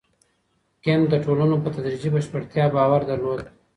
[0.83, 3.39] کنت د ټولنو په تدريجي بشپړتيا باور درلود.